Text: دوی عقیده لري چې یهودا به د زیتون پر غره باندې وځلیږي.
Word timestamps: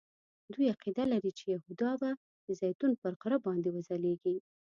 دوی 0.53 0.67
عقیده 0.73 1.03
لري 1.13 1.31
چې 1.37 1.43
یهودا 1.53 1.91
به 2.01 2.09
د 2.45 2.47
زیتون 2.59 2.91
پر 3.01 3.13
غره 3.21 3.37
باندې 3.45 3.69
وځلیږي. 3.71 4.35